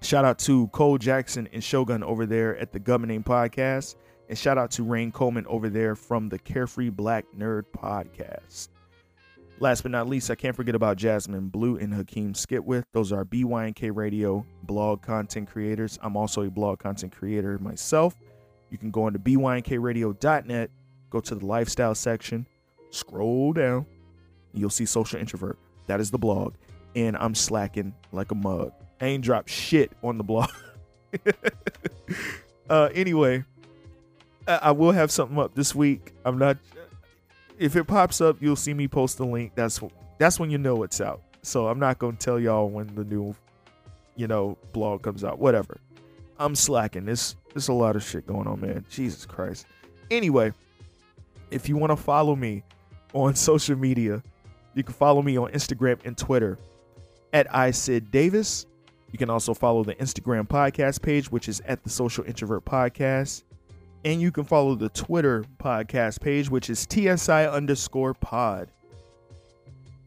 [0.00, 3.96] Shout out to Cole Jackson and Shogun over there at the Governing Podcast.
[4.30, 8.68] And shout out to Rain Coleman over there from the Carefree Black Nerd Podcast.
[9.58, 12.84] Last but not least, I can't forget about Jasmine Blue and Hakeem Skitwith.
[12.92, 15.98] Those are BYNK Radio blog content creators.
[16.00, 18.14] I'm also a blog content creator myself.
[18.70, 20.70] You can go into bynkradio.net,
[21.10, 22.46] go to the lifestyle section,
[22.90, 23.86] scroll down,
[24.52, 25.58] you'll see Social Introvert.
[25.86, 26.54] That is the blog.
[26.94, 28.72] And I'm slacking like a mug.
[29.00, 30.50] I ain't dropped shit on the blog.
[32.70, 33.44] uh, anyway,
[34.46, 36.12] I will have something up this week.
[36.24, 36.58] I'm not
[37.60, 39.52] if it pops up, you'll see me post the link.
[39.54, 39.80] That's
[40.18, 41.22] that's when you know it's out.
[41.42, 43.36] So I'm not gonna tell y'all when the new,
[44.16, 45.38] you know, blog comes out.
[45.38, 45.78] Whatever.
[46.40, 47.04] I'm slacking.
[47.04, 48.84] There's there's a lot of shit going on, man.
[48.88, 49.66] Jesus Christ.
[50.10, 50.52] Anyway,
[51.50, 52.62] if you want to follow me
[53.12, 54.22] on social media,
[54.74, 56.58] you can follow me on Instagram and Twitter
[57.32, 58.66] at iSid Davis.
[59.12, 63.42] You can also follow the Instagram podcast page, which is at the Social Introvert Podcast.
[64.04, 68.70] And you can follow the Twitter podcast page, which is TSI underscore pod.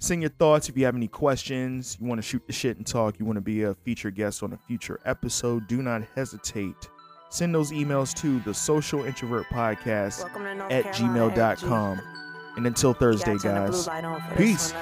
[0.03, 2.85] Send your thoughts if you have any questions, you want to shoot the shit and
[2.85, 6.89] talk, you want to be a featured guest on a future episode, do not hesitate.
[7.29, 10.25] Send those emails to the social introvert podcast
[10.69, 12.01] at gmail.com.
[12.57, 13.87] And until Thursday, guys,
[14.35, 14.73] peace.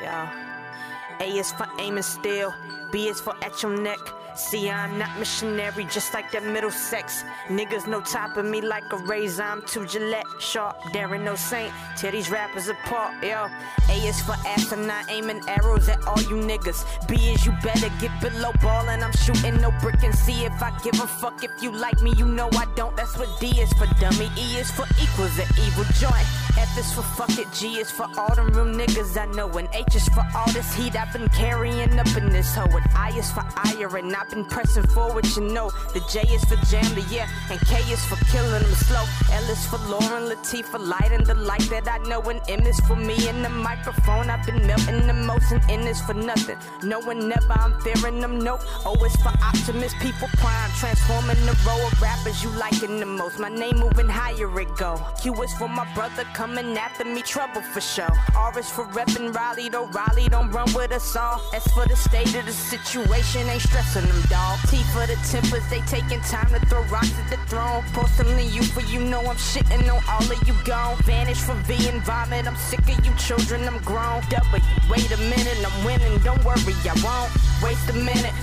[0.00, 1.18] Yeah.
[1.18, 2.54] A is for aiming still,
[2.92, 3.98] B is for at your neck.
[4.34, 7.22] See, I'm not missionary, just like that middle sex.
[7.48, 10.24] Niggas no topping me like a razor, I'm too Gillette.
[10.40, 13.48] Sharp, daring no saint, tear these rappers apart, yo.
[13.90, 16.84] A is for ass, I'm not aiming arrows at all you niggas.
[17.08, 20.62] B is you better get below ball, and I'm shooting no brick and see if
[20.62, 21.44] I give a fuck.
[21.44, 22.96] If you like me, you know I don't.
[22.96, 24.30] That's what D is for dummy.
[24.38, 26.26] E is for equals, an evil joint.
[26.58, 29.68] F is for fuck it, G is for all them real niggas I know, and
[29.72, 32.64] H is for all this heat I've been carrying up in this hoe.
[32.64, 35.70] And I is for iron, I've been pressing forward, you know.
[35.94, 39.04] The J is for Jamla, yeah, and K is for killing them slow.
[39.32, 42.96] L is for Lauryn Latifah, lighting the light that I know, and M is for
[42.96, 44.30] me and the microphone.
[44.30, 46.58] I've been melting the most, and N is for nothing.
[46.82, 48.58] No one never, I'm fearing them, no.
[48.84, 53.38] O is for optimist, people prime, transforming the row of rappers you liking the most.
[53.38, 55.00] My name moving higher, it go.
[55.20, 58.16] Q is for my brother coming after me, trouble for sure.
[58.34, 61.40] R is for reppin' Raleigh, though Raleigh don't run with us all.
[61.54, 64.58] S for the state of the situation, ain't stressing them, dog.
[64.68, 67.84] T for the tempers, they taking time to throw rocks at the throne.
[67.92, 70.96] Personally, you for you know I'm shitting on all of you gone.
[71.04, 74.20] Vanish V and vomit, I'm sick of you children, I'm grown.
[74.30, 77.30] W, wait a minute, I'm winning, don't worry, I won't
[77.62, 78.34] waste a minute.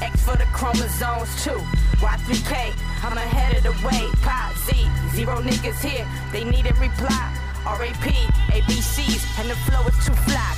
[0.00, 1.60] X for the chromosomes too.
[1.98, 2.70] Y3K,
[3.02, 4.08] I'm ahead of the way.
[4.22, 7.38] Pi Z, zero niggas here, they need a reply.
[7.64, 8.06] RAP,
[8.50, 10.54] ABCs, and the flow is too fly.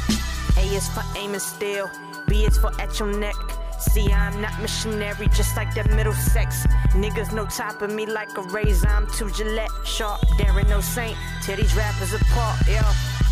[0.58, 1.90] A is for aiming still,
[2.28, 3.34] B is for at your neck.
[3.78, 6.66] See, I'm not missionary, just like that middle sex.
[6.92, 9.70] Niggas no topping me like a razor, I'm too Gillette.
[9.84, 12.80] Sharp, daring no saint, tear these rappers apart, yo.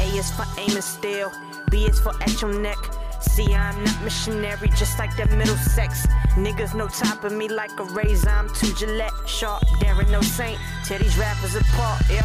[0.01, 1.31] A is for aiming still,
[1.71, 2.79] B is for at your neck.
[3.23, 6.07] See, I'm not missionary, just like that middle sex.
[6.35, 9.13] Niggas no topping me like a razor, I'm too Gillette.
[9.27, 12.21] Sharp, daring no saint, tear these rappers apart, yo.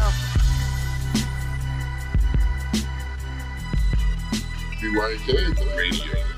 [4.80, 6.37] BYNK, radio.